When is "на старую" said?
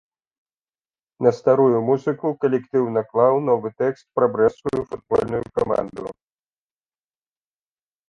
1.25-1.77